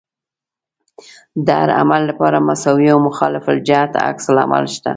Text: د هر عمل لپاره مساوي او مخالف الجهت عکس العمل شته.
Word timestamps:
د 1.45 1.47
هر 1.61 1.69
عمل 1.79 2.01
لپاره 2.09 2.37
مساوي 2.47 2.87
او 2.93 2.99
مخالف 3.09 3.45
الجهت 3.53 3.91
عکس 4.07 4.25
العمل 4.33 4.65
شته. 4.75 4.89